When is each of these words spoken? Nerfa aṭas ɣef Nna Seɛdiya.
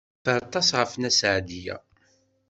Nerfa 0.23 0.39
aṭas 0.45 0.67
ɣef 0.79 0.91
Nna 0.95 1.11
Seɛdiya. 1.19 1.75